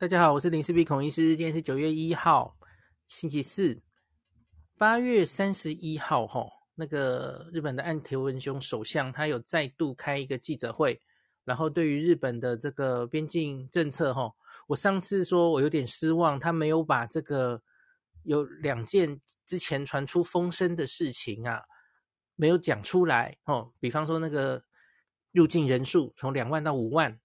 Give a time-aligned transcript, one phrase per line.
[0.00, 1.36] 大家好，我是林氏璧孔医师。
[1.36, 2.56] 今天是九月一号，
[3.08, 3.82] 星期四。
[4.76, 11.02] 八月三十一号，吼，那个日本的岸田文雄首相，他有再度开一个记者会，
[11.44, 14.36] 然后对于日本的这个边境政策，吼，
[14.68, 17.60] 我上次说我有点失望，他没有把这个
[18.22, 21.60] 有两件之前传出风声的事情啊，
[22.36, 24.62] 没有讲出来，吼，比方说那个
[25.32, 27.18] 入境人数从两万到五万。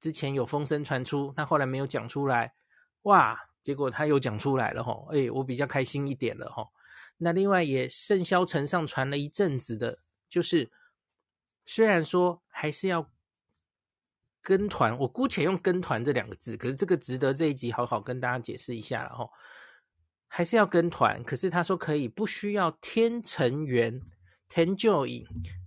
[0.00, 2.54] 之前有风声传出，他后来没有讲出来，
[3.02, 3.38] 哇！
[3.60, 6.72] 结果他又讲出来了吼，哎，我比较开心一点了吼。
[7.18, 9.98] 那另外也甚嚣尘上传了一阵子的，
[10.30, 10.70] 就是
[11.66, 13.10] 虽然说还是要
[14.40, 19.30] 跟团，我姑且用“跟团”这两个字，可是这个值得这一集好好跟大家解释一下了吼。
[20.28, 24.00] 还是要跟团，可是他说可以不需要天成员，
[24.48, 25.26] 天就影。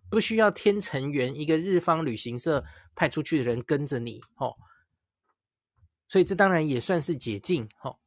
[0.10, 4.56] 不需要天成员，一个日方旅行社派出去的人跟着你，哦，
[6.08, 7.98] 所以这当然也算是解禁，哦。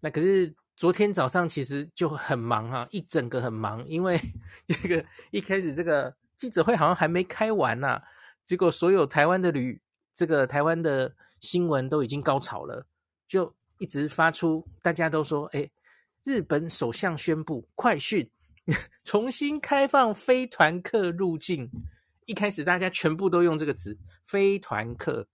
[0.00, 4.18] 那可是昨天早上其实就很忙啊，一整个很忙，因为
[4.66, 8.02] 这个一开始这个记者会好像还没开完呐，啊，
[8.46, 9.80] 结果所有台湾的旅
[10.14, 12.86] 这个台湾的新闻都已经高潮了，
[13.28, 15.70] 就一直发出，大家都说，哎，
[16.24, 18.30] 日本首相宣布快讯。
[19.02, 21.68] 重新开放非团客入境，
[22.26, 25.28] 一开始大家全部都用这个词“非团客”。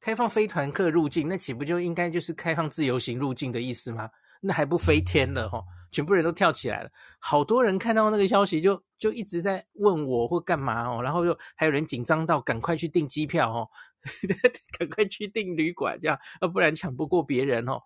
[0.00, 4.08] 开放非团客入境，那岂不就应该就是开放自由行入境的意思吗？
[4.40, 5.64] 那还不飞天了齁！
[5.90, 13.68] 全部人都跳起来了，好多人看到那个消息就就一直在问我或干嘛哦，然后又还有人紧张到赶快去订机票哦，
[14.78, 17.82] 赶快去订旅馆这样，要不然抢不过别人哦。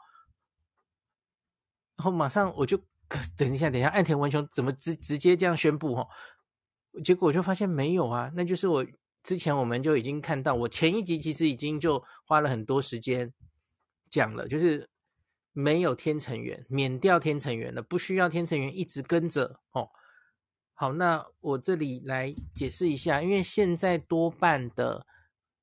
[1.97, 2.79] 然后马上我就。
[3.37, 5.95] 等一下，等一下，岸田文雄怎么直直接这样宣布？
[5.95, 6.09] 哈，
[7.03, 8.87] 结果我就发现没有啊，那就是我
[9.23, 13.33] 之前我们就已经看到，我前一集其实已经就花了很多时间
[14.11, 14.89] 讲了，就是
[15.53, 19.89] 没有天成员，免掉天成员了，不需要天成员一直跟着哦。
[20.75, 25.07] 好，那我这里来解释一下，因为现在多半的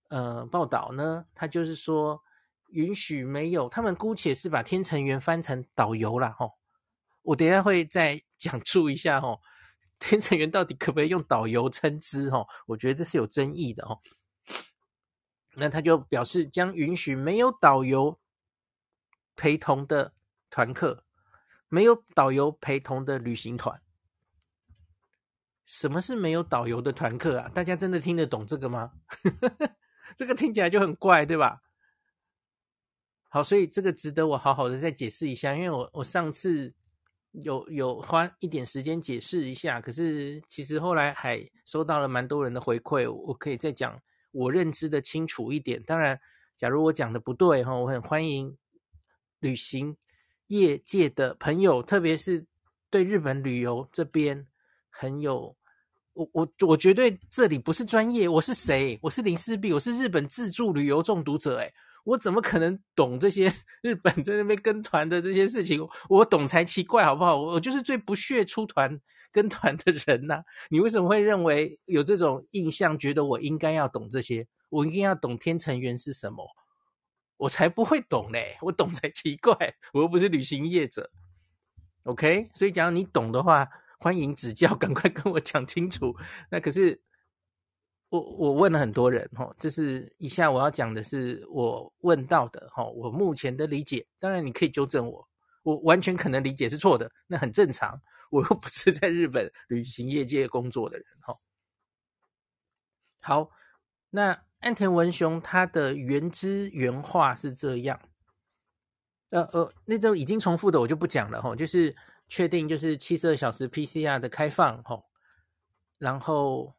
[0.09, 2.22] 呃报道呢，它就是说
[2.69, 6.53] 允许没有，他们姑且是把天成员翻成导游了，哦。
[7.22, 9.39] 我等下会再讲述一下哦，
[10.00, 12.48] 天成员到底可不可以用导游称之哦？
[12.68, 14.00] 我觉得这是有争议的哦。
[15.56, 18.18] 那他就表示将允许没有导游
[19.36, 20.14] 陪同的
[20.50, 21.04] 团客，
[21.68, 23.82] 没有导游陪同的旅行团。
[25.66, 27.50] 什么是没有导游的团客啊？
[27.54, 28.94] 大家真的听得懂这个吗？
[30.16, 31.62] 这个听起来就很怪，对吧？
[33.30, 36.74] 好，所以这个值得我好好的再解释一下，因为我我上次。
[37.31, 44.01] 有有花一点时间解释一下，可是其实后来还收到了蛮多人的回馈，我可以再讲
[44.31, 45.81] 我认知的清楚一点。
[45.84, 46.19] 当然，
[46.57, 48.57] 假如我讲的不对哈，我很欢迎
[49.39, 49.95] 旅行
[50.47, 52.45] 业界的朋友，特别是
[52.89, 54.47] 对日本旅游这边
[54.89, 55.56] 很有
[56.13, 59.00] 我我我绝对这里不是专业，我是谁？
[59.03, 61.73] 我是林氏璧，我是日本自助旅游中毒者诶
[62.06, 65.88] 我怎么可能懂这些 日本在那边跟团的这些事情？
[66.10, 67.36] 我懂才奇怪，好不好？
[67.38, 69.00] 我就是最不屑出团
[69.32, 74.48] 跟团的人呐、你为什么会认为有这种印象，觉得我应该要懂这些？
[74.70, 76.48] 我应该要懂天成员是什么？
[77.38, 78.58] 我才不会懂嘞！
[78.62, 79.56] 我懂才奇怪，
[79.94, 81.12] 我又不是旅行业者。
[82.04, 83.68] OK，所以假如你懂的话，
[84.00, 86.16] 欢迎指教，赶快跟我讲清楚。
[86.52, 87.02] 那可是。
[88.09, 95.28] 我我问了很多人哈，这是以下我要讲的是我问到的哈，我目前的理解，当然你可以纠正我，
[95.62, 101.38] 我完全可能理解是错的，那很正常，我又不是在日本旅行业界工作的人哈。
[103.22, 103.52] 好，
[104.09, 108.02] 那岸田文雄他的原汁原话是这样，
[109.30, 111.96] 呃呃，那种已经重复的我就不讲了哈，就是
[112.28, 115.00] 确定就是七十二小时 PCR 的开放哈，
[116.00, 116.78] 然后。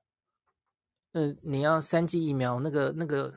[1.12, 3.34] 嗯、你要三剂疫苗，那个那个，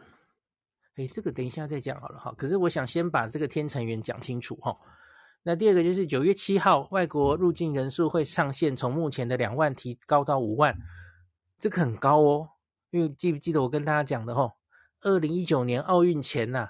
[0.95, 2.31] 哎，这个等一下再讲好了哈。
[2.37, 4.77] 可是我想先把这个天成员讲清楚哈。
[5.41, 10.77] 那第二个就是九月七号，外国入境人数会上限从目前的两万提高到五万，
[11.57, 12.49] 这个很高哦。
[12.91, 14.53] 因为记不记得我跟大家讲的哈，
[15.01, 16.69] 二零一九年奥运前呐、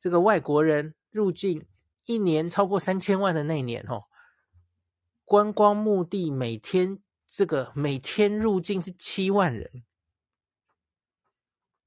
[0.00, 1.66] 这个外国人入境
[2.06, 4.04] 一年超过三千万的那年哦，
[5.26, 9.84] 观光目的每天这个每天入境是七万人。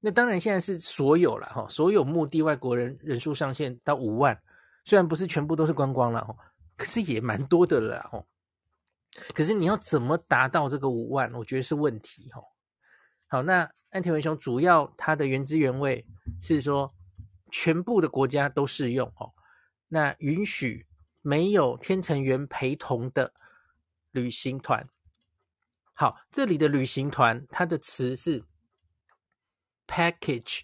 [0.06, 4.40] 那当然，现在是所有了哈，所有目的外国人人数上限到五万，
[4.84, 6.32] 虽然不是全部都是观光了哈，
[6.76, 8.24] 可是也蛮多的了哈。
[9.34, 12.40] 可是你要怎么达到这个五万，我觉得是问题哈。
[13.26, 16.06] 好，那安田文雄主要他的原汁原味
[16.40, 16.94] 是说，
[17.50, 19.32] 全部的国家都适用哦。
[19.88, 20.86] 那允许
[21.20, 23.32] 没有天成员陪同的
[24.12, 24.88] 旅行团。
[25.94, 28.44] 好，这里的旅行团它的词是
[29.86, 30.62] package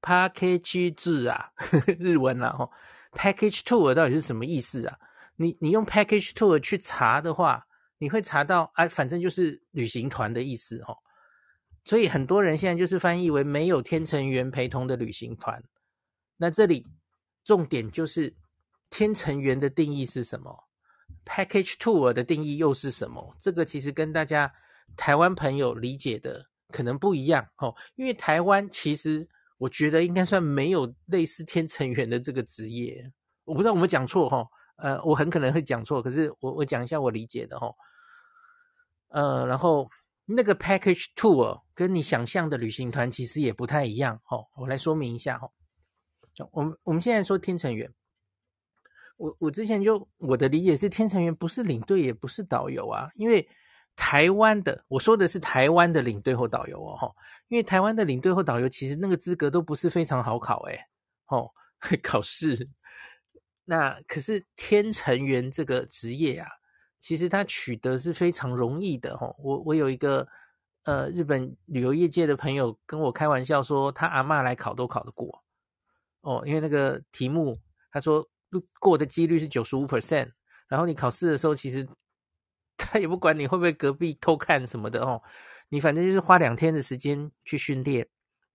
[0.00, 1.52] tour，package 字啊，
[1.98, 2.70] 日文啊，哦
[3.12, 4.98] ，package tour 到底是什么意思啊？
[5.36, 7.66] 你你用 package tour 去查的话，
[7.98, 10.98] 你会查到啊，反正就是旅行团的意思哦。
[11.84, 15.62] 所以很多人现在就是翻译为没有天成员陪同的旅行团。
[16.38, 16.86] 那这里
[17.44, 18.34] 重点就是
[18.90, 20.64] 天成员的定义是什么
[21.24, 23.36] ？Package tour 的定义又是什么？
[23.40, 24.52] 这个其实跟大家
[24.96, 27.74] 台湾朋友理解的可能不一样哦。
[27.94, 29.28] 因为台湾其实
[29.58, 33.12] 我觉得应该算没有类似天成员的这个职业。
[33.44, 34.46] 我不知道我们讲错哈，
[34.76, 37.68] 呃，我很可能会讲错，可是我我讲一下我理解的哈。
[39.08, 39.90] 呃，然后。
[40.28, 44.44] 那个 package tour 跟你想象的旅行团其实也不太一样哦。
[44.56, 45.48] 我来说明一下哈。
[46.50, 47.88] 我们我们现在说天成员，
[49.18, 53.48] 我我之前就我的理解是天成员不是领队也不是导游啊，因为
[53.96, 57.14] 台湾的我说的是台湾的领队或导游哦，
[57.48, 60.78] 因为台湾的领队或导游其实那个资格都不是非常好考诶，
[61.28, 61.50] 哦，
[62.02, 62.68] 考试。
[63.64, 66.48] 那可是天成员这个职业啊。
[66.98, 70.26] 其实他取得是非常容易的哦，我我有一个
[70.84, 75.44] 呃日本旅游业界的朋友跟我开玩笑说，他阿嬷来考都考得过
[76.22, 77.56] 哦，因为那个题目
[77.92, 78.26] 他说
[78.80, 80.32] 过的几率是九十五 percent，
[80.66, 81.86] 然后你考试的时候其实
[82.90, 85.20] 他也不管你会不会隔壁偷看什么的哦，
[85.68, 88.06] 你反正就是花两天的时间去训练、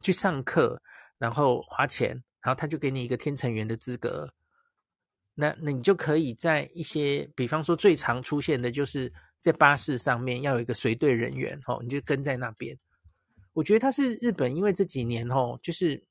[0.02, 0.82] 去上课，
[1.18, 2.10] 然后花钱，
[2.42, 4.34] 然后他就给你一个天成员的资格。
[5.34, 12.78] 那那你就可以在一些，比方说最常出现的就是在巴士上面要有一个随队人员哦，你就跟在那边。
[13.54, 16.02] 我觉得他是日本，因为这几年哦，就是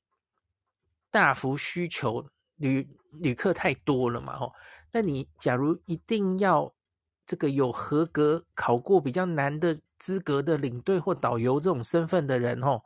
[1.09, 2.23] 大幅需求
[2.57, 2.87] 旅
[3.21, 4.51] 旅客太多了嘛哦。
[4.91, 6.71] 那你假如一定要
[7.31, 12.81] 这个有合格考过比较难的资格的领队或导游这种身份的人哦，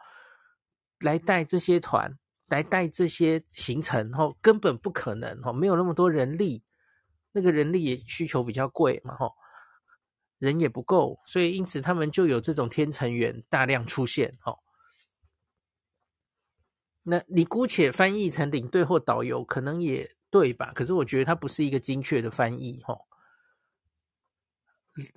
[0.99, 2.19] 来带这些团。
[2.47, 6.63] 来带这些行程，吼，根本不可能，吼，没有那么多人力，
[7.31, 9.33] 那个人力也需求比较贵嘛，吼，
[10.37, 14.59] 人也不够，所以因此他们就有这种天成员大量出现，吼。
[17.01, 20.71] 那你姑且翻译成领队或导游，可能也对吧？
[20.75, 23.07] 可是我觉得它不是一个精确的翻译，吼。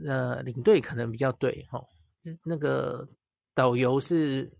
[0.04, 1.88] 呃，领队可能比较对，吼，
[2.44, 3.08] 那个
[3.54, 4.52] 导游是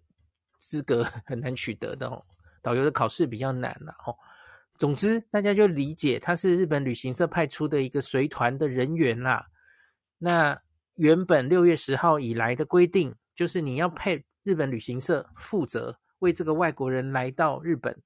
[0.58, 2.24] 资格 很难取得的，吼。
[2.60, 4.14] 导游的考试比较难了哦。
[4.78, 9.46] 总之，大家就理解他是日本旅行社派出的一个随团的人员啦。
[10.18, 10.60] 那
[10.96, 17.96] 原本六月十号以来的规定，就是你要派日本旅行社负责为这个外国人来到日本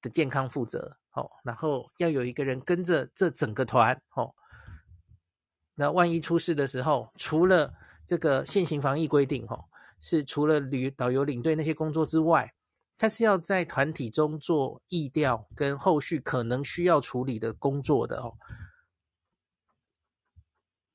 [0.00, 1.28] 的健康负责哦。
[1.44, 4.32] 然后要有一个人跟着这整个团哦。
[5.74, 7.74] 那万一出事的时候，除了
[8.06, 9.64] 这个现行防疫规定哦，
[10.00, 12.54] 是除了旅导游领队那些工作之外。
[12.98, 18.38] 他是要在团体中做疫调跟后续可能需要处理的工作的哦，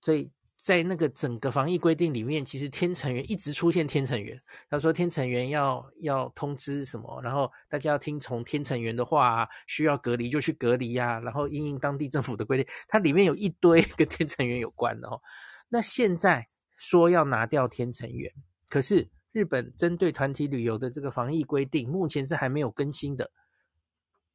[0.01, 4.37] 所以在那个整个防疫规定里面，其实天成员一直出现天成员。
[4.69, 15.21] 他说天成员要要通知什么，然后大家要听从天成员的话，需要隔离就去隔离呀，然后因应当地政府的规定，它里面有一堆跟天成员有关的哦。
[15.69, 16.45] 那现在
[16.77, 18.29] 说要拿掉天成员，
[18.67, 19.07] 可是。
[19.33, 23.29] 日本针对团体旅游的这个防疫规定，目前是还没有更新的，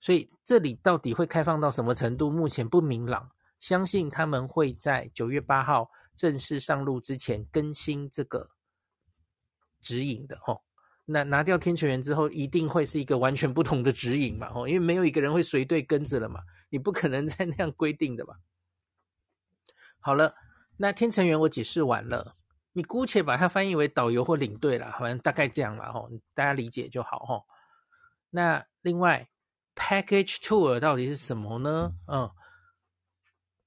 [0.00, 3.28] 所以这里到底会开放到什么程度，目前不明朗。
[3.58, 8.50] 相信他们会在九月八号正式上路之前更新这个
[9.80, 10.62] 指引的哦。
[11.04, 14.50] 那拿掉天成员之后，一定会是一个完全不同的指引嘛？
[14.54, 16.40] 哦，因为没有一个人会随队跟着了嘛，
[16.70, 18.36] 你不可能 再那样规定的吧？
[19.98, 20.34] 好了，
[20.76, 22.34] 那天成员我解释完了。
[22.74, 27.44] 你姑且把它翻译为导游或领队啦，反正大概这样啦，吼，大家理解就好，吼。
[28.30, 29.28] 那另外
[29.74, 31.92] ，package tour 到底是什么呢？
[32.06, 32.30] 嗯，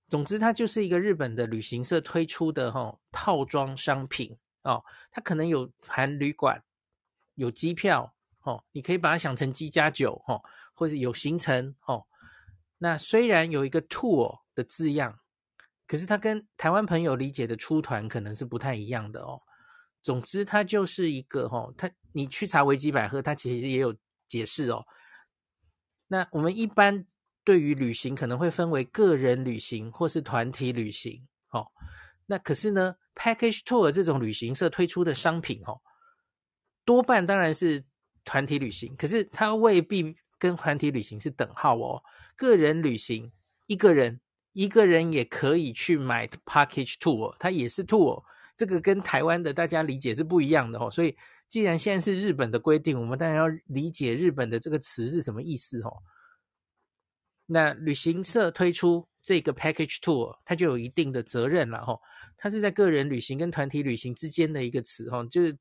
[0.08, 6.64] 总之它就是一个日本的旅行社推出的吼套装商品哦，它可能有含旅馆、
[7.36, 10.42] 有机票，哦，你可以把它想成机加酒，哦，
[10.74, 12.06] 或者有行程，哦。
[12.78, 15.20] 那虽然有一个 tour 的字样。
[15.88, 19.40] 可是它跟台湾朋友理解的出团可能是不太一样的哦。
[20.02, 23.96] 总之，它就是一个哈，它你去查维基百科，它其实也有
[24.28, 24.84] 解释哦。
[26.08, 27.06] 那我们一般
[27.46, 31.68] 对于旅行可能会分为个人旅行或是团体旅行哦。
[32.26, 35.80] 那可是呢，package tour 这种旅行社推出的商品哦，
[36.84, 37.86] 多半当然是
[38.24, 42.02] 团体旅行，可是它未必跟团体旅行是等号哦。
[42.36, 43.32] 个人旅行，
[43.68, 44.20] 一个人
[44.54, 48.24] 一个人也可以去买 package tour，它也是 tour，
[48.56, 50.90] 这个跟台湾的大家理解是不一样的哦。
[50.90, 51.16] 所以，
[51.48, 55.94] 既然现在是日本的规定，我们当然要理解日本的这个词是什么意思哦。
[57.48, 61.96] 那旅行社推出这个 package tour，它就有一定的责任了哈。
[62.38, 65.56] 它是在个人旅行跟团体旅行之间的一个词哈，就是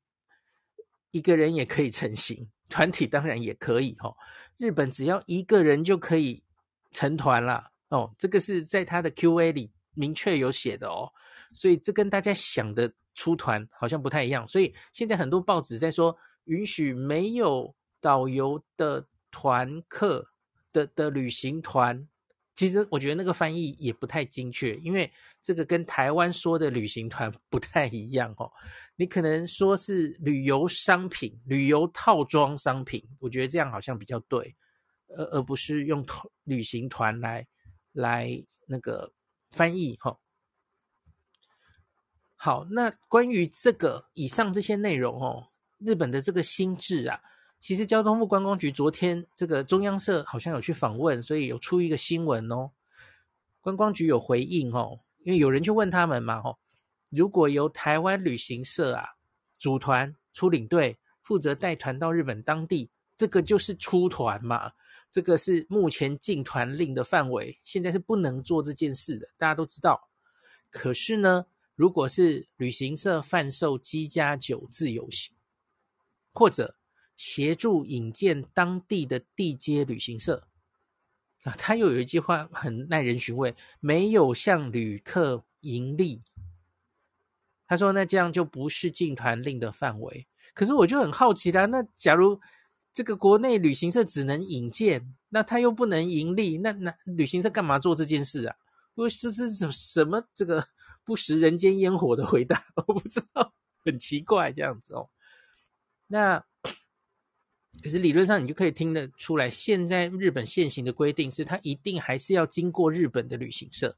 [1.11, 4.15] 一个人也可以成行，团体当然也可以哈。
[4.57, 6.43] 日本只要一个人就可以
[6.91, 11.11] 成团了哦，这个是在它的 Q&A 里明确有写的哦。
[11.53, 14.47] 所以这跟大家想的出团好像不太一样。
[14.47, 20.27] 所以现在很多报纸在说允许没有导游的团客。
[20.75, 22.05] 的的旅行团，
[22.53, 25.09] 其实我觉得那个翻译也不太精确，因为
[25.41, 28.51] 这个跟台湾说的旅行团 不太一样哦。
[28.97, 34.53] 你可能说是旅游商品、旅游套装商品，我觉得这样好像比较对，
[35.07, 36.05] 而而不是用
[36.43, 37.47] 旅行团来
[37.93, 39.13] 来那个
[39.51, 40.17] 翻译哈。
[42.35, 47.21] 好，那关于这个以上这些内容哦，日本的这个心智啊。
[47.65, 52.69] 其实交通部观光局昨天这个中央社好像有去访问，所以有出一个新闻哦。
[53.59, 56.59] 观光局有回应哦，因为有人去问他们嘛，哦，
[57.09, 59.15] 如果由台湾旅行社啊
[59.57, 64.71] 组团出领队，负责带团到日本当地，这个就是出团嘛，
[65.09, 70.07] 这个是目前禁团令的范围，现在是不能做这件事的，大家都知道。
[70.69, 75.35] 可是呢，如果是旅行社贩售机加酒自由行，
[76.31, 76.75] 或者
[77.15, 80.47] 协助引荐当地的地接旅行社
[81.43, 86.21] 啊，他又有一句话很耐人寻味，没有向旅客盈利。
[87.67, 92.39] 他说：“那这样就不是禁团令的范围。”可是我就很好奇啦，那假如
[92.91, 98.55] 这个国内旅行社只能引荐，那他又不能盈利，那那旅行社干嘛做这件事啊？
[98.95, 100.67] 我这是什什么这个
[101.05, 102.65] 不食人间烟火的回答？
[102.87, 103.53] 我不知道，
[103.85, 105.09] 很奇怪这样子哦。
[106.07, 106.43] 那。
[107.83, 113.95] 可是理论上，你就可以听得出来，现在日本现行的规定是，它一定还是要经过日本的旅行社，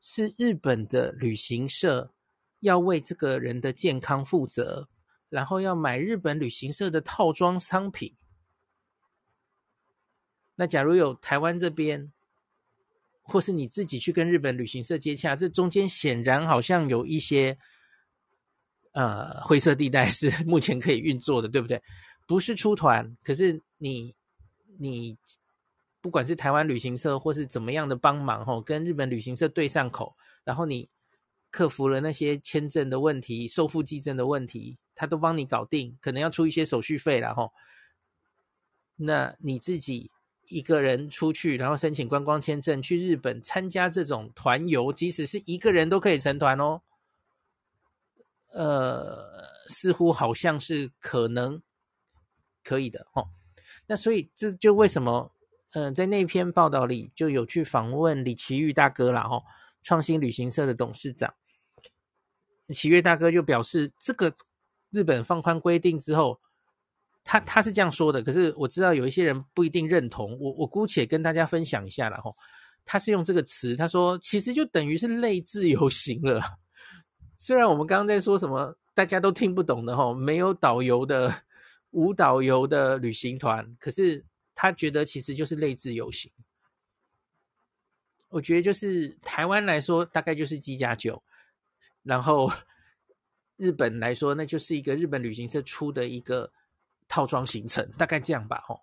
[0.00, 2.10] 是日本的旅行社
[2.60, 4.88] 要为这个人的健康负责，
[5.28, 8.14] 然后要买日本旅行社的套装商品。
[10.56, 12.10] 那假如有台湾这边，
[13.20, 17.58] 或是你自己去跟日本旅行社接洽，这中间显然好像有一些
[18.92, 21.82] 呃灰色地带是目前可以运作的，对不对？
[22.28, 24.14] 不是出团，可是你
[24.76, 25.16] 你
[26.02, 30.90] 不管是台湾旅行社或是怎么样的帮忙吼，跟日本旅行社对上口，然后你
[31.50, 37.50] 克服了那些签证的问题、收付寄证的问题，他都帮你搞定，可能要出一些手续费啦吼。
[38.96, 40.10] 那你自己
[40.48, 46.82] 一个人出去，然后申请观光签证去日本参加这种团游，即使是一个人都可以成团哦。
[48.52, 51.62] 呃，似乎好像是可能。
[52.68, 53.26] 可以的哦，
[53.86, 55.32] 那所以这就为什么，
[55.72, 59.42] 嗯、在那篇报道里就有去访问李奇玉大哥啦，哈，
[59.82, 61.32] 创新旅行社的董事长，
[62.74, 64.36] 奇玉大哥就表示，这个
[64.90, 66.38] 日本放宽规定之后，
[67.24, 72.30] 他他是这样说的，可是我知道有一些人不一定认同，我我姑且跟大家分享一下了哈，
[72.84, 76.42] 他是用这个词，他说其实就等于是类自由行了，
[77.38, 81.32] 虽然我们刚刚在说什么大家都听不懂的哈，没有导游的。
[81.90, 86.30] 无导游的旅行团，可是他觉得其实就是类自游行。
[88.28, 91.22] 我觉得就是台湾来说，大概就是机加酒，
[92.02, 92.52] 然后
[93.56, 96.52] 日本来说，那就是一个日本旅行社出的一个
[97.08, 98.60] 套装行程，大概这样吧。
[98.66, 98.78] 吼，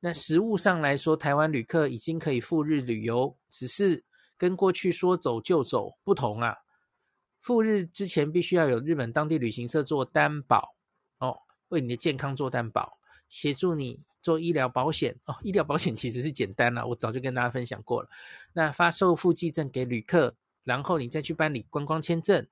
[0.00, 4.02] 那实物上来说，台湾旅客已经可以赴日旅游，只是
[4.38, 6.56] 跟过去说走就走不同啊。
[7.42, 10.74] 赴日之前必须要有日本当地旅行社做担保。
[11.70, 12.98] 为你的健康做担保，
[13.28, 15.36] 协助你做医疗保险哦。
[15.42, 18.08] 医疗保险其实是简单了，我早就跟大家分享过了。
[18.52, 22.46] 那发售付寄证给旅客，然后你再去办理观光签证。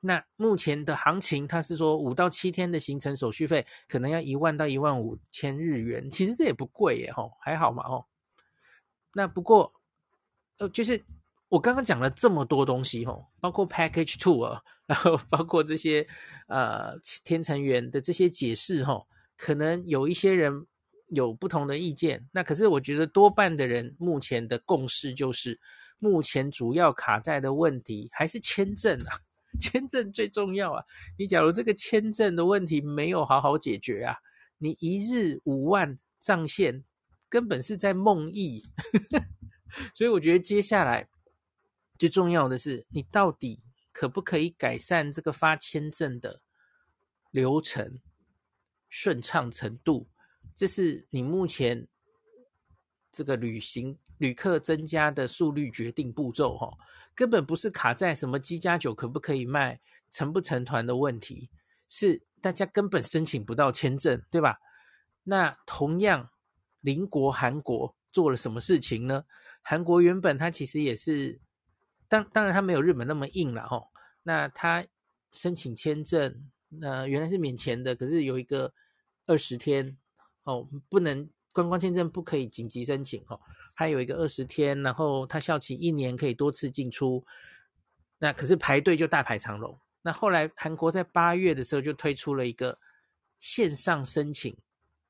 [0.00, 8.06] 那目前的行情，它是说五到七天的行程手续费可能要一万到一万五千日元，其实这也不贵耶，吼，还好嘛，吼。
[9.14, 9.72] 那不过，
[10.58, 11.04] 呃，就是。
[11.48, 14.44] 我刚刚讲了这么多东西，吼，包括 package Two，
[14.86, 16.06] 然后包括这些
[16.48, 20.66] 呃天成员的这些解释，吼，可能有一些人
[21.08, 22.26] 有不同的意见。
[22.32, 25.60] 那可是我觉得多半的人目前的共识就是，
[26.00, 29.20] 目前主要卡在的问题还是签证啊，
[29.60, 30.82] 签证最重要啊。
[31.16, 34.16] 你假如这个签证的问题没有好好解决啊，
[34.58, 36.82] 你一日五万上限，
[37.28, 38.64] 根本是在梦呓。
[39.94, 41.06] 所以我觉得接下来
[41.98, 43.62] 最重要的是，你到底
[43.92, 46.40] 可不可以改善这个发签证的
[47.30, 48.00] 流程
[48.88, 50.08] 顺畅程度？
[50.54, 51.86] 这是你目前
[53.12, 56.76] 这个旅行旅客增加的速率决定步骤，哈，
[57.14, 61.50] 根本不是卡在什么机加酒可不可以卖、成不成团的问题，
[61.88, 64.58] 是大家根本申请不到签证，对吧？
[65.24, 66.30] 那同样，
[66.80, 69.24] 邻国韩国做了什么事情呢？
[69.60, 71.40] 韩国原本它其实也是，
[72.08, 73.82] 当当然它没有日本那么硬了，哈。
[74.22, 74.84] 那它
[75.32, 78.72] 申请签证，那原来是免签的，可是有一个
[79.26, 79.96] 二十天。
[80.44, 83.40] 哦，不能观光签证不可以紧急申请哦，
[83.74, 87.26] 还有一个二十天，然后他效期一年，可以多次进出。
[88.18, 89.76] 那可是排队就大排长龙。
[90.02, 92.78] 那后来韩国在八月的时候就推出了一个
[93.40, 94.56] 线上申请，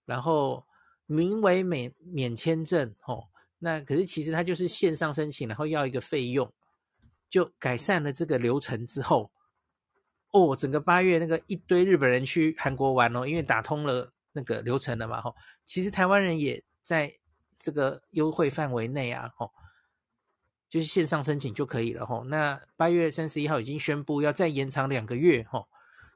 [0.07, 0.67] 然后
[1.05, 3.29] 名为免免签证哦。
[3.59, 6.50] 那可是其实它就是线上申请，然后要一个费用，
[7.37, 9.31] 就改善了这个流程之后，
[10.33, 14.12] 哦，整个八月那个一堆日本人去韩国玩哦，因为打通了。
[14.38, 15.19] 那个流程了嘛？
[15.23, 17.11] 吼，其实台湾人也在
[17.59, 19.50] 这个优惠范围内啊，吼，
[20.69, 22.23] 就是线上申请就可以了，吼。
[22.25, 25.66] 那八月三十一号已经宣布要再延长两个月，吼，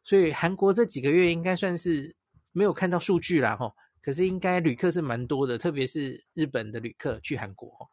[0.04, 2.14] 所以韩国这几个月应该算是
[2.52, 3.74] 没有看到数据啦，吼。
[4.02, 7.88] 可是应该旅客是蛮多的，特别是日本的旅客去韩国。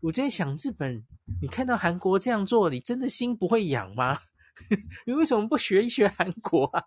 [0.00, 1.04] 我在想，日本，
[1.40, 4.18] 你看到韩国这样做，你真的心不会痒吗？
[5.06, 6.84] 你为什么不学一学韩国啊？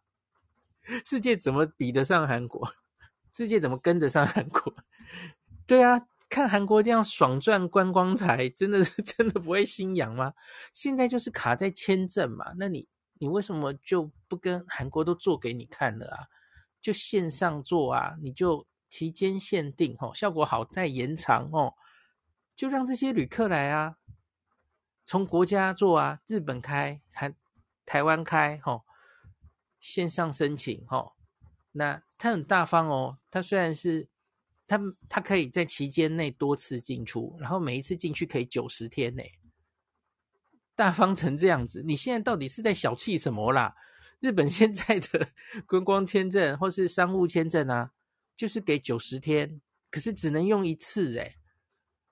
[1.05, 2.73] 世界怎么比得上韩国？
[3.31, 4.73] 世界怎么跟得上韩国？
[5.67, 10.33] 对啊，看韩国这样爽赚观光财，真的是 真的不会心痒吗？
[10.73, 12.87] 现在就是卡在签证嘛，那你
[13.19, 16.17] 你为什么就不跟韩国都做给你看了啊？
[16.81, 21.73] 就线上做啊，你就期间限定哦，效果好再延长哦，
[22.61, 23.97] 就让这些旅客来啊，
[25.03, 27.33] 从国家做啊，日本开，台
[27.87, 28.83] 台湾开，哦。
[29.79, 31.13] 线上申请，哦，
[31.71, 33.17] 那他很大方哦。
[33.31, 34.07] 他虽然是
[34.67, 39.23] 他，他可以在期间内多次进出，然后每一次进去可以九十天呢。
[40.75, 43.75] 大方成这样子，你现在到底是在小气什么啦？
[44.19, 45.29] 日本现在的
[45.65, 47.91] 观光签证或是商务签证啊，
[48.35, 51.37] 就是给九十天，可是只能用一次诶。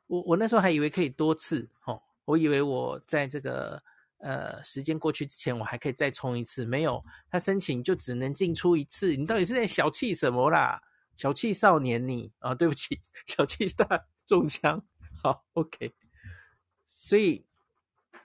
[0.09, 3.81] 我我那时候还以为可以多次，哦，我以为我在这个。
[4.21, 6.65] 呃，时间过去之前，我还可以再充一次。
[6.65, 9.15] 没有，他申请就只能进出一次。
[9.15, 10.81] 你到底是在小气什么啦？
[11.15, 13.87] 小气少年你啊，对不起， 小气大
[14.27, 14.83] 中枪。
[15.23, 15.93] 好，OK。
[16.85, 17.45] 所以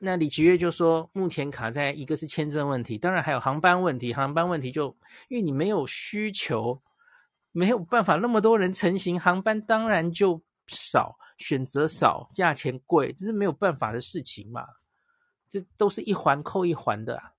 [0.01, 4.13] 那李奇岳就说，目前卡在一个是签证问题，当然还有航班问题。
[4.13, 6.83] 航班问题就因为你没有需求，
[7.53, 14.65] 没有办法那么多人成行，航班当然就少，选择少，价钱贵，这是没有办法的事情嘛。
[15.51, 17.33] 这都是一环扣一环的啊，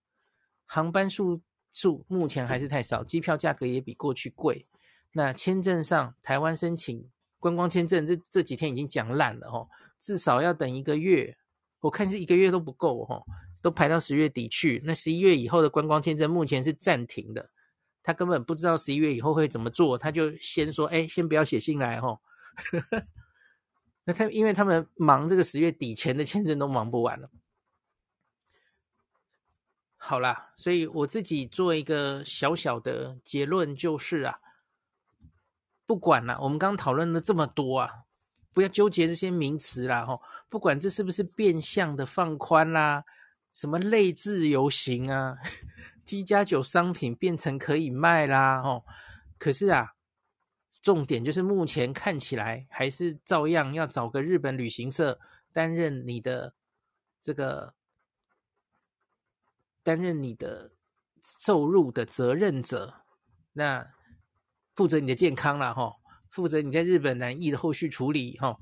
[0.68, 1.42] 航班数
[1.74, 4.68] 数目前还是太少，机票价格也比过去贵。
[5.12, 11.36] 那签证上，台湾申请观光签证这这几天已经讲烂了哦，至少要等一个月，
[11.80, 13.26] 我看是一个月都不够哦，
[13.60, 14.84] 都排到十月底去。
[14.86, 17.50] 那十一月以后的观光签证目前是暂停的，
[18.04, 22.22] 他根本不知道十一月以后会怎么做，他就先说，哎，先不要写信来哦。
[24.06, 27.30] 那他因为他们忙这个十月底前的签证都忙不完了。
[29.98, 34.40] 好啦，所以我自己做一个小小的结论就是啊，
[35.88, 38.04] 不管啦，我们刚讨论了这么多啊，
[38.54, 43.04] 不要纠结这些名词啦，吼，不管这是不是变相的放宽啦，
[43.52, 45.38] 什么类自由行啊，
[46.06, 48.86] 机加九商品变成可以卖啦，吼，
[49.40, 49.95] 可是啊，
[50.86, 55.20] 重点就是目前看起来还是照样要找个日本旅行社
[55.52, 56.54] 担任你的
[57.22, 57.74] 这个。
[59.86, 60.72] 担任你的
[61.40, 63.04] 收入的责任者，
[63.54, 63.88] 那
[64.74, 68.58] 负责你的健康了哈，负责你在日本染疫的后续处理哈，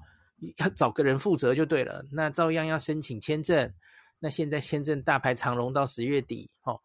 [0.57, 2.05] 要找个人负责就对了。
[2.11, 3.73] 那照样要申请签证，
[4.19, 6.81] 那现在签证大排长龙到十月底哈。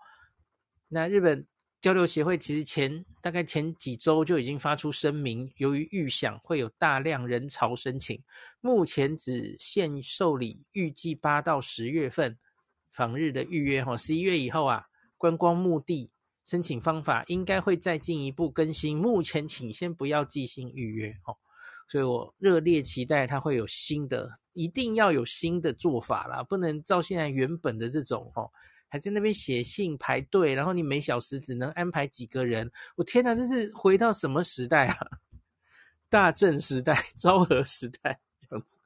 [0.86, 1.44] 那日本
[1.80, 8.20] 交流协会其实前大概前几周就已经发出声明，由于预想会有大量人潮申请，
[8.60, 12.36] 目前只限受理预计八到十月份。
[12.90, 14.84] 访日的预约哈，十一月以后啊，
[15.16, 16.10] 观光目的
[16.44, 18.98] 申请方法应该会再进一步更新。
[18.98, 21.36] 目前请先不要即兴预约哦，
[21.88, 28.50] 所以我热烈期待它会有新的，一定要有新的做法啦，不能照现在原本的这种哦，
[28.88, 32.70] 还在那边写信排队，然后你每小时只能安排几个人。
[32.96, 34.96] 我天哪，这是回到什么时代啊？
[36.10, 38.78] 大正时代、 昭和时代这样子。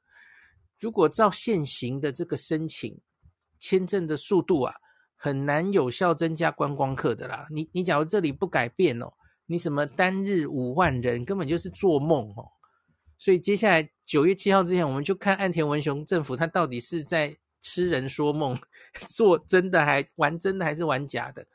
[0.79, 2.99] 如果照现行的这个申请
[3.57, 4.75] 签证的速度啊，
[5.15, 7.47] 很难有效增加观光客的啦。
[7.49, 9.13] 你你假如这里不改变哦，
[9.45, 12.45] 你什么单日五万人根本就是做梦哦。
[13.17, 18.55] 所以接下来九月七号之前，我们就看岸田文雄政府他到底是在痴人说梦，
[19.09, 21.47] 做真的还玩真的还是玩假的？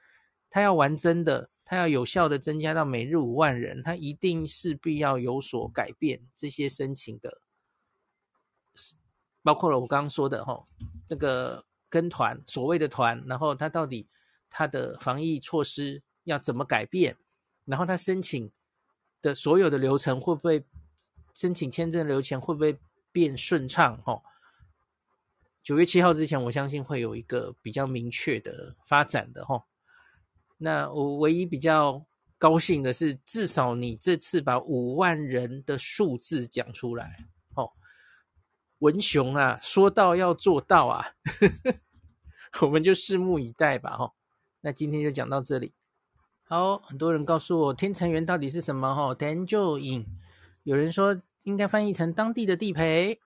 [0.51, 7.41] 他要玩真的，他要有效的增加到每日五万人，他一定势必要有所改变这些申请的，
[9.45, 10.67] 包括了我刚刚说的哈，
[11.07, 14.09] 这个跟团所谓的团，然后他到底
[14.51, 17.17] 他的防疫措施要怎么改变，
[17.67, 18.51] 然后他申请
[19.23, 20.65] 的所有的流程会不会？
[21.35, 22.77] 申请签证的流程会不会
[23.13, 24.03] 变顺畅？
[24.07, 24.21] 哦，
[25.69, 29.67] 九月七号之前，我相信会有一个比较明确的发展的哈。
[30.57, 32.07] 那我唯一比较
[32.39, 37.71] 高兴的是，至少你这次把五万人的数字讲出来，哦，
[38.79, 41.05] 文雄啊，说到要做到啊，
[42.63, 44.15] 我们就拭目以待吧，哈。
[44.63, 45.75] 那今天就讲到这里。
[46.45, 48.95] 好，很多人告诉我天成园到底是什么？
[48.95, 50.07] 哈，天就影，
[50.63, 51.21] 有人说。
[51.45, 53.21] 应该翻译成当地的地陪，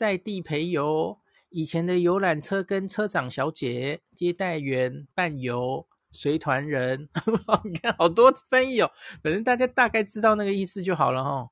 [0.00, 1.18] 在地陪游，
[1.50, 7.06] 以前的游览车跟车长小姐、接待员、伴游、随团人，
[7.64, 8.90] 你看好多翻译哦。
[9.22, 11.50] 反正大家大概知道那个意思就好了哈。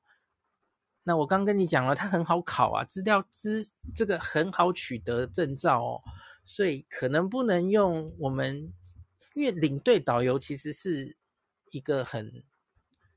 [1.03, 6.01] 那我刚跟你讲了，它很好考啊，资料资这个很好取得证照哦，
[6.43, 8.73] 所以可能不能用我们，
[9.35, 11.15] 因为领队导游其实是
[11.69, 12.43] 一个很。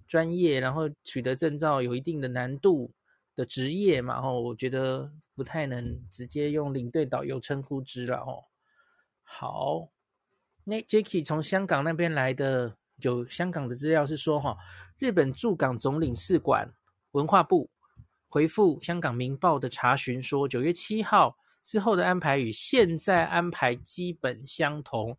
[0.06, 2.92] 专业，然后取得证照有一定的难度
[3.34, 8.44] 的职业嘛，吼，我觉得不太能直接用领队导游称呼之了，哦。
[9.22, 9.88] 好，
[10.64, 14.58] 那 Jacky 从香港那边来的，有香港的资料是说，哈，
[14.98, 16.72] 日本驻港总领事馆
[17.12, 17.70] 文化部
[18.28, 25.16] 回复香港明报的查询说，九月七号之后的安排与现在安排基本相同，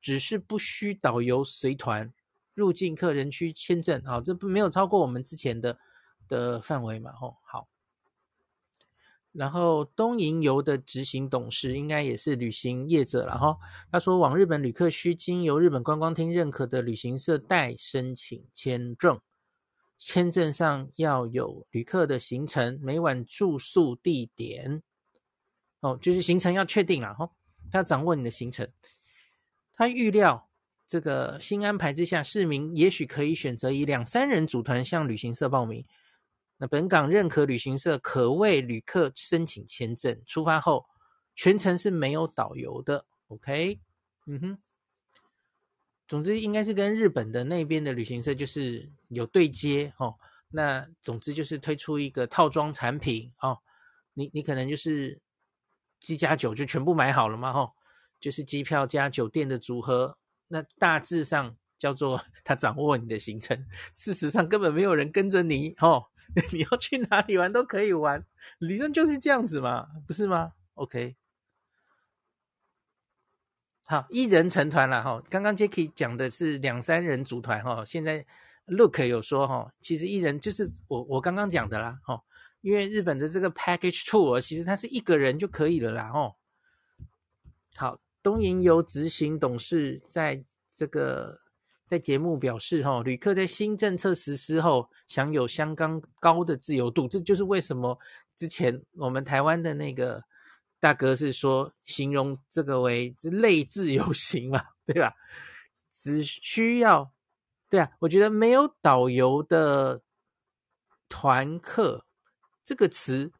[0.00, 2.12] 只是不需导游随团。
[2.54, 5.78] 入境客人区签证，好，这不没有超过我们之前的
[6.26, 7.12] 的范围嘛？
[7.12, 7.68] 吼，好。
[9.32, 13.56] 然后东瀛游的执行董事应该也是旅行业者了哈。
[13.92, 19.20] 他说，往日本旅客需经由日本观光厅认可的旅行社代申请签证，
[19.98, 24.82] 签证上要有旅客的行程、每晚住宿地点，
[25.80, 27.30] 哦，就是行程要确定了哈。
[27.70, 28.68] 他掌握你的行程，
[29.74, 30.46] 他预料。
[30.90, 35.84] 这个新安排之下，市民也许可以选择以两三人组团向旅行社报名。
[36.58, 40.84] 那本港认可旅行社可为旅客申请签证，出发后
[41.34, 43.06] 全程是没有导游的。
[43.28, 43.80] OK，
[44.26, 44.58] 嗯哼。
[46.08, 50.14] 总之应该是跟日本的那边的旅行社就是有对接哦。
[50.48, 53.58] 那总之就是推出一个套装产品哦。
[54.14, 55.20] 你你可能就是
[56.00, 57.52] 机加酒就全部买好了嘛？
[57.52, 57.74] 吼，
[58.18, 60.16] 就是机票加酒店的组合。
[60.48, 66.06] 那大致上叫做 他掌握你的行程，事实上根本没有人跟着你哦，
[66.52, 68.24] 你要去哪里玩都可以玩，
[68.58, 71.16] 理论就是这样子嘛，不是吗？OK，
[73.86, 75.22] 好，一人成团了哈。
[75.28, 78.26] 刚刚 Jacky 讲的是两三人组团哈，现在
[78.66, 82.22] Look 有说哈，其实一人就是我我刚刚讲的啦哈，
[82.60, 86.36] 因为日本的这个 Package Tour 其实它是一个人就可以了啦哦。
[87.76, 88.00] 好。
[88.20, 91.40] 东瀛游执行董事在这个
[91.88, 97.98] 在节目表示，哈，旅客在新政策实施后享有相当高的自由度，这就是为什么
[98.36, 100.22] 之前我们台湾的那个
[100.78, 105.14] 大哥是说形容这个为类自由行嘛，对吧？
[105.90, 107.10] 只需要，
[107.70, 110.02] 对啊，我觉得没有导游的
[111.08, 112.04] 团客
[112.62, 113.32] 这个词，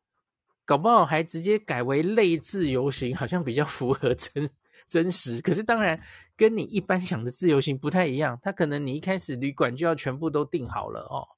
[0.65, 4.51] 搞不好还直接改为类自由行，好像比较符合 真。
[4.89, 6.01] 真实，可是当然
[6.35, 8.39] 跟你一般想的自由行不太一样。
[8.43, 11.29] 他可能你一开始旅馆就要全部都订好了哦。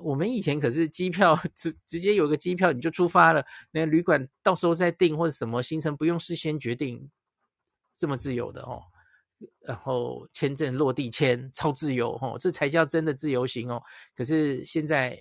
[0.00, 7.10] 我们以前可是机票直直接有个机票你就出发了，那旅馆到时候再订或者什么行程不用事先决定，
[7.94, 8.82] 这么自由的哦。
[9.66, 13.82] 然后签证落地签超自由哦，这才叫真的自由行哦。
[14.16, 15.20] 可是现在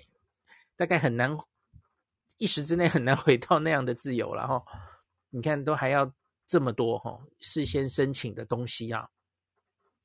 [0.78, 1.36] 大概很难
[2.38, 4.63] 一时之内很难回到那样的自由了哈。
[5.32, 6.13] 你看都还要。
[6.52, 9.08] 这么多哈，事先申请的东西啊，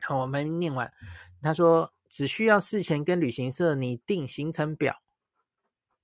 [0.03, 0.89] 好，我们念完。
[1.43, 5.03] 他说只需要事前跟旅行社拟定行程表。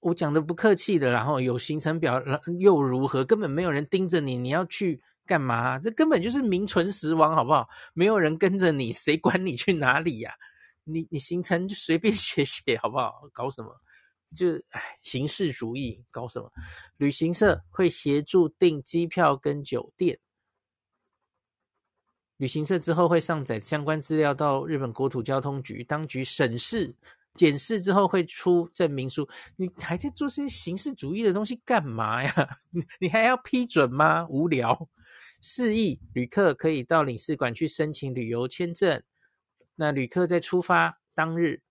[0.01, 2.21] 我讲的不客气的，然后有行程表
[2.59, 3.25] 又如何？
[3.25, 5.79] 根本没有人盯着你，你要去干嘛？
[5.79, 7.69] 这根本就是名存实亡，好不好？
[7.95, 10.35] 没有人跟着你，谁管你去哪里呀？
[10.83, 13.23] 你你行程就随便写写，好不好？
[13.33, 13.73] 搞什么？
[14.35, 16.51] 就哎，形式主义，搞什么？
[16.97, 20.19] 旅行社会协助订机票跟酒店。
[22.43, 26.93] 旅行社之后会上载相关资料到日本国土交通局，当局审视、
[27.37, 29.29] 检视之后会出证明书。
[29.55, 32.35] 你还在做些形式主义的东西干嘛呀？
[32.71, 34.27] 你你还要批准吗？
[34.29, 34.89] 无聊。
[35.41, 39.01] 示意旅客可以到领事馆去申请旅游签证。
[39.77, 41.63] 那旅客在出发当日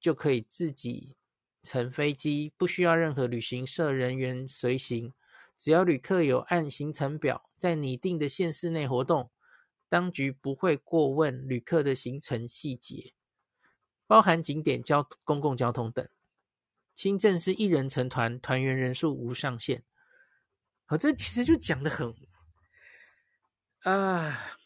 [0.00, 1.14] 就可以自己
[1.62, 5.12] 乘飞机，不需要任何旅行社人员随行。
[5.58, 9.30] 只要旅客有按行程表在拟定的县市内活动。
[9.88, 13.12] 当局不会过问旅客的行程细节，
[14.06, 16.06] 包含景点、交公共交通等。
[16.94, 19.84] 新政是一人成团，团员人数无上限。
[20.86, 22.14] 好，这其实就讲得很
[23.82, 24.56] 啊，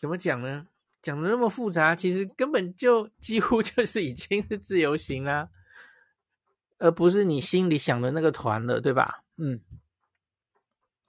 [0.00, 0.68] 怎么讲呢？
[1.02, 5.50] 讲得那么复杂，其实根本就几乎就是已经是自由行啦，
[6.78, 9.24] 而不是你心里想的那个团了，对吧？
[9.36, 9.60] 嗯。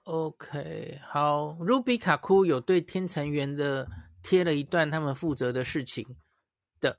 [0.06, 3.88] OK，好，Ruby 卡库有对天成员的
[4.22, 6.06] 贴了一段他们负责的事情
[6.80, 6.96] 的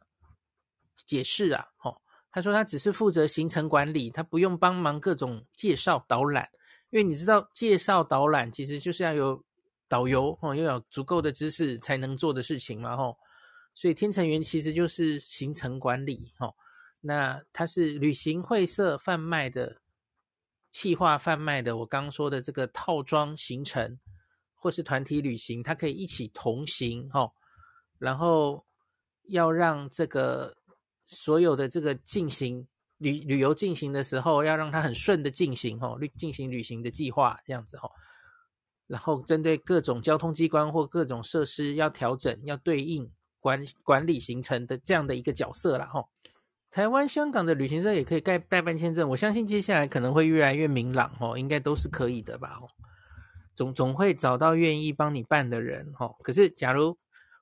[1.06, 6.50] 解释啊，哦，他说他只是负责行程管理，他不用帮忙各种介绍导览，
[6.90, 9.42] 因为你知道介绍导览其实就是要有
[9.88, 13.16] 导游哦，要有足够的知识才能做的事情嘛，吼，
[13.74, 16.54] 所以天成员其实就是行程管理，吼，
[17.00, 19.78] 那他是旅行会社贩卖的。
[20.72, 24.00] 企划贩卖的，我刚刚说的这个套装行程，
[24.56, 27.32] 或是团体旅行，它可以一起同行哈。
[27.98, 28.66] 然后
[29.30, 30.56] 要让这个
[31.06, 37.90] 所有的这个进行旅旅游进行的时候，要让它很顺的进行哈，旅进行旅行的计划这样子哈。
[38.86, 46.06] 然后针对各种交通机关或各种设施要调整，要对应管管理行程的这样的一个角色了哈。
[46.70, 52.60] 台湾、香港的旅行社也可以代代办签证，我相信接下来可能会越来越明朗哦，应该都是可以的吧？
[53.56, 56.16] 总总会找到愿意帮你办的人哦。
[56.22, 56.96] 可是，假如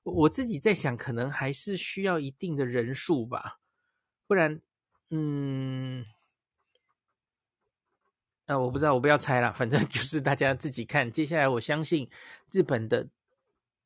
[0.03, 3.57] 我自己在想，可能还是需要一定的人数吧，
[4.25, 4.61] 不然，
[5.09, 6.05] 嗯，
[8.45, 11.11] 啊我不知道，我不要猜了，反正就是大家自己看。
[11.11, 12.09] 接下来，我相信
[12.51, 13.07] 日本的，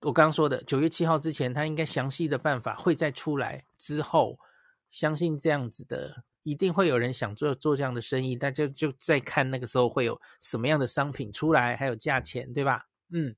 [0.02, 4.38] 我刚刚说的九月七号之前，他应该详细的办法会再出来之后。
[4.92, 12.88] 相信这样子的，一定会有人想做做这样的生意，大家就在看那个时候会有什么样的商品出来，还有价钱，对吧？
[13.12, 13.36] 嗯，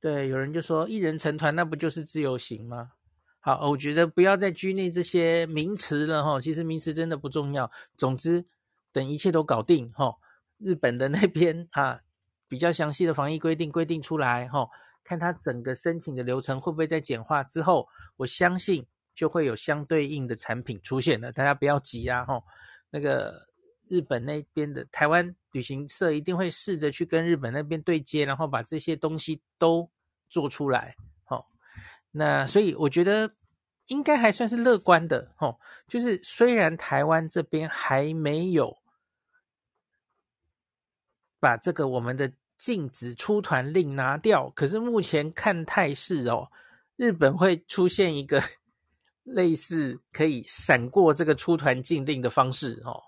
[0.00, 2.92] 对，有人就说一人成团，那不就是自由行吗？
[3.40, 7.70] 好，我觉得不要再拘泥这些名词了哈，其实名词真的不重要。
[7.96, 8.44] 总之，
[8.92, 10.16] 等一切都搞定哈，
[10.58, 12.00] 日本的那边啊，
[12.48, 14.68] 比较详细的防疫规定规定出来哈，
[15.02, 18.86] 看他整个申请的流程会不会再简化之后，我相信。
[19.16, 22.22] 就会有相对应的产品出现了，大家不要急啊！
[22.26, 22.44] 吼，
[22.90, 23.48] 那个
[23.88, 29.90] 日本那边的台湾旅行社一定会试着去跟日本那边对接，然后把这些东西都
[30.28, 30.94] 做出来。
[31.24, 31.46] 吼，
[32.10, 33.34] 那所以我觉得
[33.86, 35.32] 应该还算是乐观的。
[35.36, 38.76] 吼，就是虽然台湾这边还没有
[41.40, 46.50] 把这个我们的禁止出团令拿掉，可是目前看态势哦，
[46.96, 48.42] 日本会出现一个。
[49.26, 53.02] 类似可以闪过这个出团禁令的方式哦，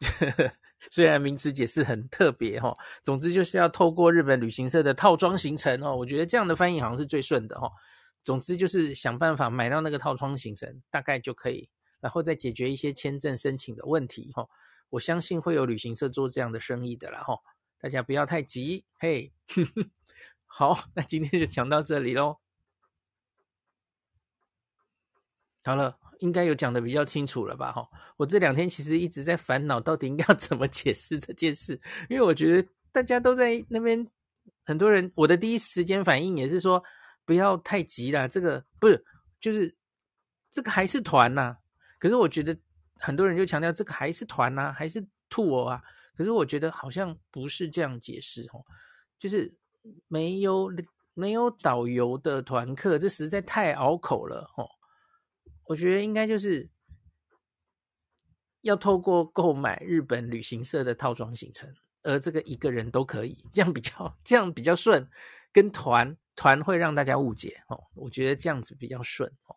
[0.90, 7.68] 虽然名词解释很特别哈，总之就是要透过日本旅行社的套装行程哦，我觉得这样的翻译好像是最顺的哈。
[8.22, 11.68] 总之就是想办法买到那个套装行程，大概就可以，
[12.00, 14.46] 然后再解决一些签证申请的问题哈。
[14.90, 17.38] 我相信会有旅行社做这样的生意的啦哈，
[17.80, 19.32] 大家不要太急嘿。
[20.44, 22.38] 好，那今天就讲到这里喽。
[25.64, 27.70] 好了，应该有讲的比较清楚了吧？
[27.70, 34.06] 哈，我这两天其实一直在烦恼，到底应该要 怎么解释这件事，因为我觉得大家都在那边，
[34.64, 36.82] 很多人，我的第一时间反应也是说，
[37.26, 39.04] 不要太急啦，这个不是，
[39.40, 39.74] 就是
[40.50, 41.54] 这个还是团呐。
[41.98, 42.56] 可是我觉得
[42.94, 45.82] 很多人就强调这个还是团呐，还是 tour 啊。
[46.16, 48.64] 可是我觉得好像不是这样解释哦，
[49.18, 49.54] 就是
[50.08, 50.72] 没有
[51.14, 54.66] 没有导游的团客，这实在太拗口了哦。
[55.68, 56.68] 我觉得应该就是
[58.62, 65.08] 要透过购买日本旅行社的套装行程，而这个一个人都可以，这样比较这样比较顺，
[65.52, 67.84] 跟团团会让大家误解哦。
[67.94, 69.54] 我觉得这样子比较顺哦，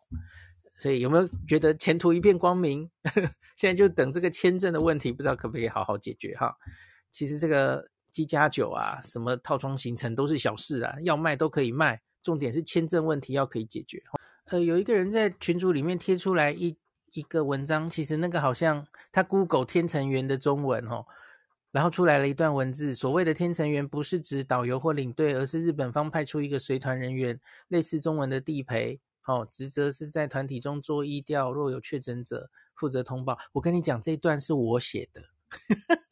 [0.78, 2.90] 所以有没有觉得前途一片光明？
[3.56, 6.54] 现在就等这个签证的问题，不知道可不可以好好解决哈。
[7.10, 14.02] 其实这个机加酒啊，什么套装行程都是小事啊，要卖都可以卖，重点是签证问题要可以解决。
[14.52, 16.76] 呃，有一个人在群组里面贴出来一
[17.12, 21.06] 一个文章，其实那个好像他 Google 天成员的中文哦，
[21.70, 33.38] 然后出来了一段文字，所谓的天成员不是指导游或领队，而是日本方派出一个随团人员，类似中文的地陪，哦，职责是在团体中做疫调，若有确诊者负责通报。
[33.52, 35.22] 我跟你讲，这一段是我写的。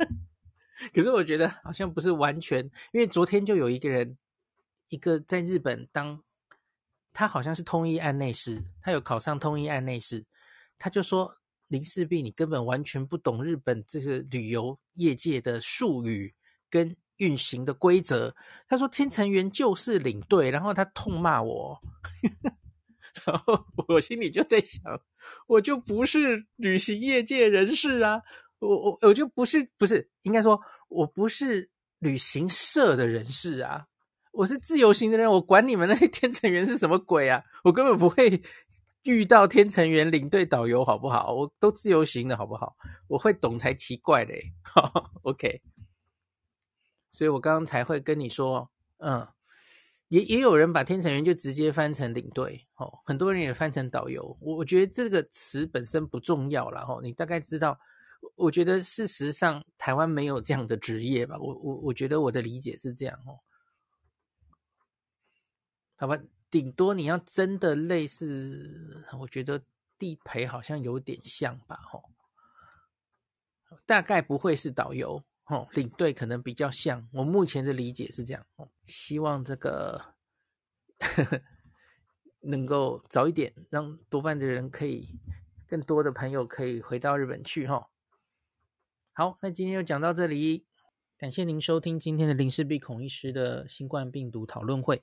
[0.95, 4.17] 可是我觉得好像不是完全，因为昨天就有一个人，
[4.89, 6.23] 一个在日本当，
[7.13, 10.25] 他好像是通译案内事，他有考上通译案内事，
[10.79, 11.37] 他就说
[11.69, 16.35] 林氏璧，你根本完全不懂日本这个旅游业界的术语
[16.69, 18.35] 跟运行的规则。
[18.69, 21.81] 他说天成员就是领队，然后他痛骂我，
[23.27, 24.83] 然后我心里就在想，
[25.47, 28.23] 我就不是旅行业界人士啊。
[28.59, 33.87] 我我我就不是不是，应该说我不是旅行社的人士啊，
[34.33, 37.45] 我是自由行的人，我管你们那些天成员是什么鬼啊？
[37.65, 38.41] 我根本不会
[39.03, 41.33] 遇到天成员领队导游，好不好？
[41.35, 42.77] 我都自由行的好不好？
[43.09, 44.53] 我会懂才奇怪嘞。
[44.63, 45.61] 好， OK，
[47.13, 49.27] 所以我刚刚才会跟你说，嗯，
[50.09, 54.37] 也也有人把天成员就直接翻成领队，哦，很多人也翻成导游。
[54.41, 57.79] 我我觉得这个词本身不重要了，哦，你大概知道。
[58.37, 63.33] 我觉得事实上台湾没有这样的职业吧，我我我觉得我的理解是这样哦，
[66.01, 66.19] 好吧，
[66.51, 69.63] 顶多你要真的类似，我觉得
[69.99, 72.11] 地陪好像有点像吧，吼，
[73.85, 80.15] 大概不会是导游，吼，领队可能比较像，我目前的理解是这样，哦，希望这个
[81.01, 81.43] 呵呵
[82.41, 85.21] 能够早一点让多半的人可以，
[85.69, 87.91] 更多的朋友可以回到日本去，吼。
[89.13, 90.65] 好，那今天就讲到这里。
[91.19, 95.03] 感谢您收听今天的林氏璧孔医师的新冠病毒讨论会。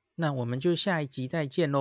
[0.21, 1.79] 那我们就下一集再见喽。